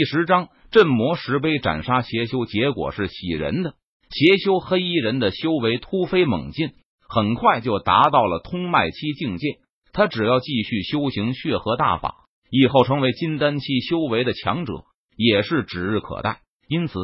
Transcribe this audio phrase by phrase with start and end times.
[0.00, 3.74] 第十章镇魔石碑斩杀邪修，结果是喜人的。
[4.08, 6.70] 邪修黑衣人的修为突飞猛进，
[7.06, 9.58] 很快就达到了通脉期境界。
[9.92, 12.14] 他只要继续修行血河大法，
[12.50, 14.84] 以后成为金丹期修为的强者，
[15.18, 16.40] 也是指日可待。
[16.66, 16.94] 因此，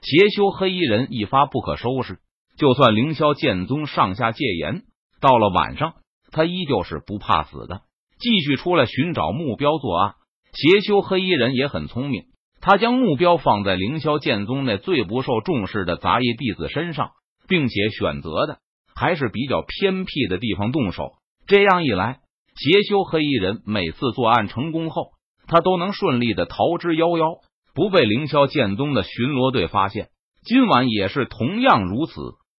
[0.00, 2.20] 邪修黑衣人一发不可收拾。
[2.56, 4.84] 就算凌霄剑宗上下戒严，
[5.20, 5.92] 到了晚上，
[6.32, 7.82] 他依旧是不怕死的，
[8.18, 10.14] 继续出来寻找目标作案。
[10.54, 12.24] 邪修黑衣人也很聪明，
[12.66, 17.12] 他将目标放在凌霄剑宗内最不受重视的杂役弟子身上，
[17.46, 18.58] 并且选择的
[18.92, 21.12] 还是比较偏僻的地方动手。
[21.46, 22.18] 这样一来，
[22.56, 25.10] 邪修黑衣人每次作案成功后，
[25.46, 27.38] 他都能顺利的逃之夭夭，
[27.72, 30.08] 不被凌霄剑宗的巡逻队发现。
[30.42, 32.14] 今晚也是同样如此。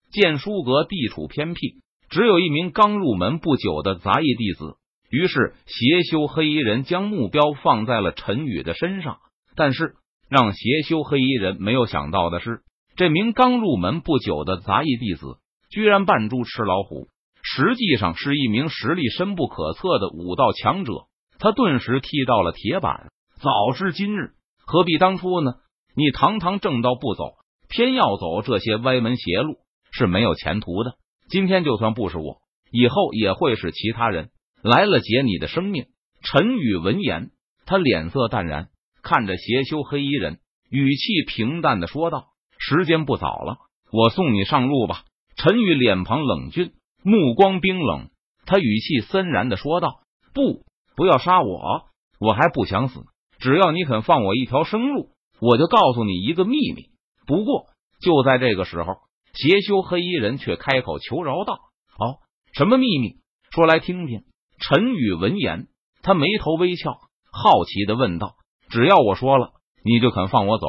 [0.10, 4.78] 剑书阁地处偏僻，只有一名刚入门不久的杂役弟子。
[5.10, 9.18] 于是邪修黑衣人将目标放在了陈宇的身上。
[9.58, 9.96] 但是
[10.30, 12.62] 让邪修黑衣人没有想到的是，
[12.96, 17.10] 这名刚入门不久的杂役弟子居然扮猪吃老虎，
[17.44, 20.94] 实际上是一名实力深不可测的武道强者。
[21.40, 23.10] 他顿时踢到了铁板。
[23.42, 24.32] 早知今日，
[24.66, 25.56] 何必当初呢？
[25.96, 27.34] 你堂堂正道不走，
[27.68, 29.58] 偏要走这些歪门邪路。
[29.92, 30.96] 是没有前途的。
[31.30, 32.38] 今天就算不是我，
[32.72, 34.30] 以后也会是其他人
[34.62, 35.86] 来了劫你的生命。
[36.22, 37.32] 陈宇闻言，
[37.66, 38.70] 他脸色淡然，
[39.08, 42.26] 看着邪修黑衣人，语气平淡的说道
[42.60, 43.58] ：“时间不早了，
[43.90, 45.04] 我送你上路吧。”
[45.38, 48.10] 陈宇脸庞冷峻，目光冰冷，
[48.46, 50.02] 他语气森然的说道
[50.36, 50.66] ：“不，
[50.98, 51.86] 不要杀我，
[52.20, 53.06] 我还不想死。
[53.40, 56.90] 只要你肯放我一条生路，我就告诉你一个秘密。
[57.26, 57.68] 不过，
[58.02, 58.98] 就在这个时候。”
[59.34, 61.60] 邪修黑衣人却开口求饶道
[61.98, 62.18] ：“哦，
[62.52, 63.18] 什么秘密？
[63.52, 64.24] 说来听听。”
[64.60, 65.68] 陈宇闻言，
[66.02, 66.92] 他眉头微翘，
[67.32, 68.36] 好奇的问道
[68.70, 69.52] ：“只要我说了，
[69.84, 70.66] 你就肯放我走？”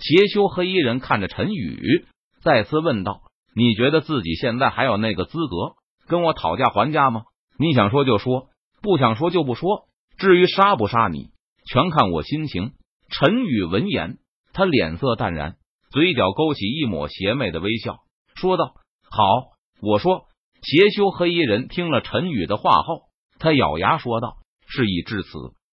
[0.00, 2.06] 邪修黑衣人看着陈宇，
[2.42, 3.22] 再次问道
[3.54, 5.74] ：“你觉得自己现在还有那个资格
[6.08, 7.22] 跟我讨价还价吗？
[7.58, 8.48] 你想说就说，
[8.82, 9.84] 不想说就不说。
[10.18, 11.30] 至于杀不杀你，
[11.66, 12.72] 全看我心情。”
[13.08, 14.18] 陈宇闻言，
[14.52, 15.56] 他脸色淡然，
[15.90, 17.98] 嘴角勾起一抹邪魅的微笑。
[18.34, 18.74] 说道
[19.10, 19.24] ：“好，
[19.80, 20.24] 我说。”
[20.62, 23.02] 邪修黑衣人听了陈宇的话后，
[23.40, 24.36] 他咬牙说道
[24.68, 25.28] ：“事已至此，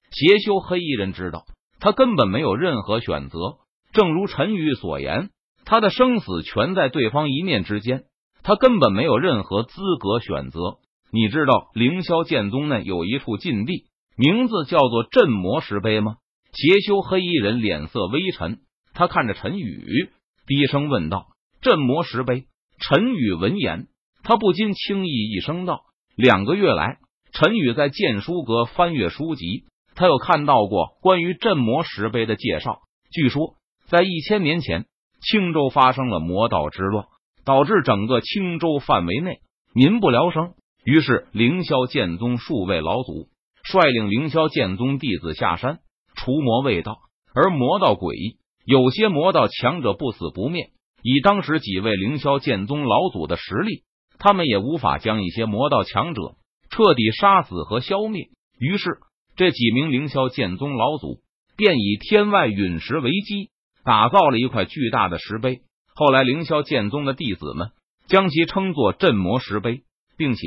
[0.10, 1.46] 邪修黑衣人知道
[1.80, 3.58] 他根本没有任何选择。
[3.92, 5.30] 正如陈宇所言，
[5.66, 8.04] 他的生死全在对方一念之间，
[8.44, 10.78] 他根本没有任何资格选择。
[11.12, 13.86] 你知道凌霄剑宗内有一处禁地，
[14.16, 16.18] 名字叫做镇魔石碑吗？”
[16.52, 18.60] 邪修黑衣人脸色微沉，
[18.94, 20.10] 他看着陈宇，
[20.48, 21.28] 低声问道
[21.62, 22.46] ：“镇魔石碑。”
[22.82, 23.88] 陈宇闻言，
[24.24, 25.82] 他不禁轻易一声道
[26.18, 26.98] ：“两个月来，
[27.34, 29.66] 陈宇在剑书阁翻阅书籍，
[30.00, 32.80] 他有看到过关于镇魔石碑的介绍。
[33.12, 33.56] 据说，
[33.90, 34.86] 在一千年前，
[35.22, 37.08] 青州发生了魔道之乱，
[37.44, 39.40] 导致整个青州范围内
[39.74, 40.54] 民不聊生。
[40.86, 43.28] 于是，凌霄剑宗数位老祖
[43.62, 45.80] 率领凌霄剑宗弟子下山
[46.16, 47.00] 除魔卫道。
[47.36, 50.70] 而魔道诡异，有些魔道强者不死不灭。”
[51.04, 53.84] 以当时几位凌霄剑宗老祖的实力，
[54.18, 56.36] 他们也无法将一些魔道强者
[56.70, 58.30] 彻底杀死和消灭。
[58.58, 59.00] 于是，
[59.40, 61.22] 这几名凌霄剑宗老祖
[61.56, 63.52] 便以天外陨石为基，
[63.86, 65.62] 打造了一块巨大的石碑。
[65.96, 67.70] 后来，凌霄剑宗的弟子们
[68.10, 69.84] 将其称作镇魔石碑，
[70.18, 70.42] 并且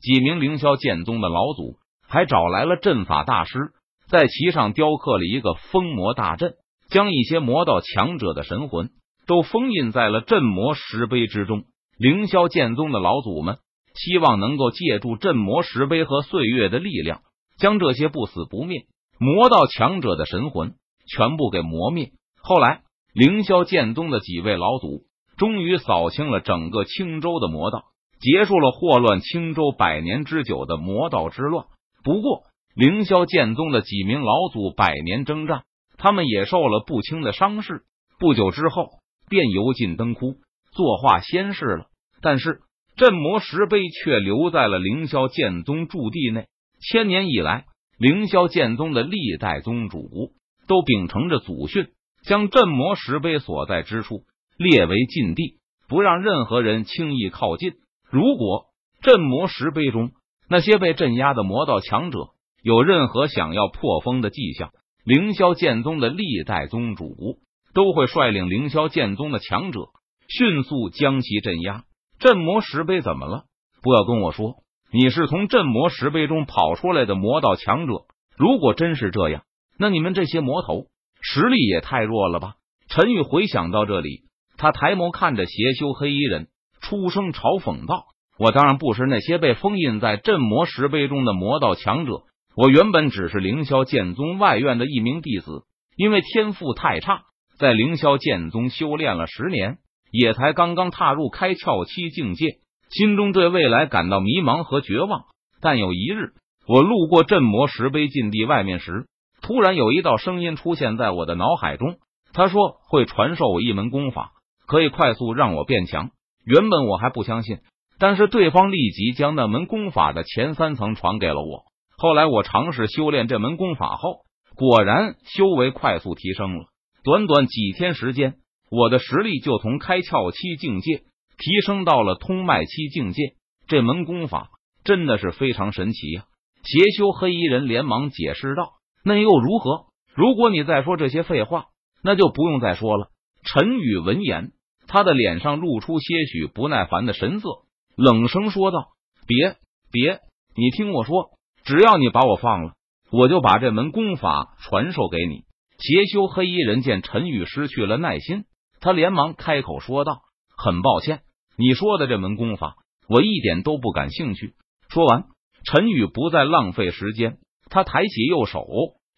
[0.00, 1.76] 几名凌霄剑宗的老祖
[2.08, 3.72] 还找来了阵法大师，
[4.08, 6.54] 在其上雕刻了一个封魔大阵，
[6.88, 8.88] 将一些魔道强者的神魂。
[9.26, 11.64] 都封印在了镇魔石碑之中。
[11.98, 13.58] 凌霄剑宗的老祖们
[13.94, 17.20] 希望能够借助镇魔石碑和岁月的力量，
[17.58, 18.86] 将这些不死不灭
[19.18, 20.74] 魔道强者的神魂
[21.06, 22.12] 全部给磨灭。
[22.40, 22.82] 后来，
[23.12, 25.02] 凌霄剑宗的几位老祖
[25.36, 27.84] 终于扫清了整个青州的魔道，
[28.20, 31.66] 结束了祸乱青州百年之久的魔道之乱。
[32.04, 35.64] 不过，凌霄剑宗的几名老祖百年征战，
[35.96, 37.82] 他们也受了不轻的伤势。
[38.18, 38.88] 不久之后。
[39.30, 40.36] 便油尽灯枯，
[40.72, 41.88] 作画仙逝了。
[42.22, 42.60] 但是
[42.96, 46.46] 镇魔石碑却留在了凌霄剑宗驻地内。
[46.80, 47.66] 千年以来，
[47.98, 50.32] 凌霄剑宗的历代宗主
[50.66, 51.88] 都秉承着祖训，
[52.24, 54.22] 将镇魔石碑所在之处
[54.56, 55.58] 列为禁地，
[55.88, 57.72] 不让任何人轻易靠近。
[58.10, 58.66] 如果
[59.02, 60.10] 镇魔石碑中
[60.48, 62.30] 那些被镇压的魔道强者
[62.62, 64.70] 有任何想要破封的迹象，
[65.04, 67.40] 凌霄剑宗的历代宗主。
[67.74, 69.90] 都会率领凌霄剑宗的强者
[70.26, 71.84] 迅速将其镇压。
[72.18, 73.44] 镇魔石碑怎么了？
[73.82, 78.04] 不要跟我说你是从镇魔石碑中跑出来的魔道强者。
[78.38, 79.42] 如果真是这样，
[79.78, 80.86] 那你们这些魔头
[81.20, 82.54] 实力也太弱了吧？
[82.88, 84.22] 陈宇回想到这里，
[84.56, 86.48] 他抬眸看着邪修黑衣人，
[86.80, 88.06] 出声嘲讽道
[88.40, 92.22] ：“我当然不是那些被封印在镇魔石碑中的魔道强者，
[92.56, 95.64] 我原本只是凌霄剑宗外院的一名弟子，
[95.96, 97.24] 因为天赋太差，
[97.58, 99.76] 在凌霄剑宗修炼了十年，
[100.10, 102.46] 也才刚刚踏入开窍期境界，
[102.90, 105.24] 心中对未来感到迷茫和绝望。
[105.60, 106.32] 但有一日，
[106.66, 109.06] 我路过镇魔石碑禁地外面时，
[109.42, 111.96] 突然有一道声音出现在我的脑海中。”
[112.34, 114.32] 他说会传授我一门功法，
[114.66, 116.10] 可以快速让我变强。
[116.44, 117.58] 原本我还不相信，
[117.98, 121.64] 但是对方立即将那门功法的前三层传给了我。
[121.96, 124.20] 后来我尝试修炼这门功法后，
[124.56, 126.66] 果然修为快速提升了。
[127.02, 128.34] 短短几天时间，
[128.70, 131.02] 我的实力就从开窍期境界
[131.38, 133.36] 提升到了通脉期境界。
[133.66, 134.50] 这门功法
[134.84, 136.24] 真的是非常神奇呀！
[136.64, 139.86] 邪修黑衣人连忙解释道：“那又如何？
[140.14, 141.66] 如果你再说这些废话。”
[142.00, 143.08] 那就不用再说了。
[143.42, 144.52] 陈宇闻言，
[144.86, 147.48] 他的脸上露出些许不耐烦的神色，
[147.96, 148.90] 冷声说道
[149.26, 149.56] ：“别
[149.90, 150.20] 别，
[150.54, 151.30] 你听我说，
[151.64, 152.74] 只要你把我放了，
[153.10, 155.42] 我就把这门功法传授给你。”
[155.76, 158.44] 邪修黑衣人见陈宇失去了耐心，
[158.80, 160.20] 他连忙开口说道
[160.56, 161.22] ：“很抱歉，
[161.58, 162.76] 你说的这门功法，
[163.08, 164.54] 我一点都不感兴趣。”
[164.88, 165.24] 说完，
[165.64, 167.38] 陈宇不再浪费时间，
[167.68, 168.66] 他抬起右手，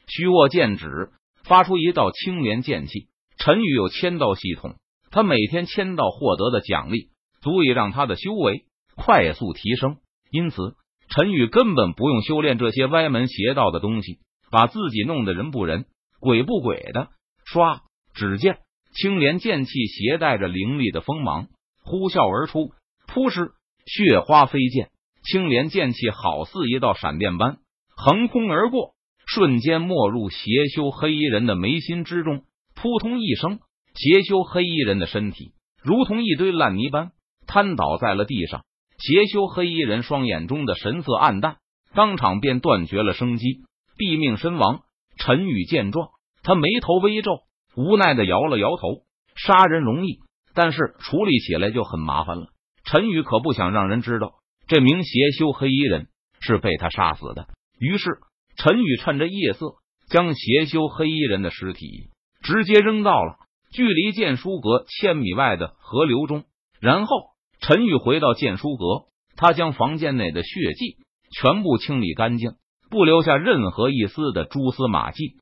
[0.09, 1.11] 虚握剑指。
[1.43, 3.09] 发出一道青莲剑气。
[3.39, 4.77] 陈宇有签到系统，
[5.11, 7.09] 他每天签到获得的奖励
[7.41, 9.97] 足以让他的修为快速提升。
[10.31, 10.75] 因此，
[11.09, 14.19] 陈宇根本不用修炼这些歪门邪道的东西，
[14.51, 15.87] 把自己弄得人不人、
[16.21, 17.09] 鬼不鬼的。
[17.53, 17.81] 唰！
[18.15, 18.59] 只见
[18.95, 21.49] 青莲剑气携带着凌厉的锋芒
[21.91, 22.71] 呼啸而出，
[23.09, 23.51] 扑哧，
[23.85, 24.91] 血花飞溅，
[25.25, 27.59] 青莲剑气好似一道闪电般
[27.97, 28.95] 横空而过。
[29.27, 32.43] 瞬间没入邪修黑衣人的眉心之中，
[32.75, 33.59] 扑通一声，
[33.95, 35.53] 邪修黑衣人的身体
[35.83, 37.11] 如同一堆烂泥般
[37.47, 38.65] 瘫倒在了地上。
[38.99, 41.57] 邪修黑衣人双眼中的神色暗淡，
[41.95, 43.63] 当场便断绝了生机，
[43.99, 44.83] 毙命身亡。
[45.17, 46.09] 陈宇见状，
[46.43, 47.41] 他眉头微皱，
[47.77, 49.03] 无奈的摇了摇头。
[49.37, 50.19] 杀人容易，
[50.55, 52.49] 但是处理起来就很麻烦了。
[52.85, 54.35] 陈宇可不想让人知道
[54.67, 56.09] 这名邪修黑衣人
[56.41, 57.49] 是被他杀死的，
[57.79, 58.19] 于是。
[58.57, 59.77] 陈宇趁着夜色，
[60.11, 62.11] 将邪修黑衣人的尸体
[62.43, 63.37] 直接扔到了
[63.73, 66.45] 距离剑书阁千米外的河流中。
[66.79, 67.17] 然后，
[67.63, 70.99] 陈宇回到剑书阁，他将房间内的血迹
[71.35, 72.51] 全部清理干净，
[72.91, 75.37] 不留下任何一丝的蛛丝马迹。